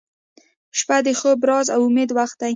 •شپه 0.79 0.97
د 1.05 1.07
خوب، 1.19 1.39
راز، 1.49 1.67
او 1.75 1.81
امید 1.89 2.09
وخت 2.17 2.37
دی 2.41 2.49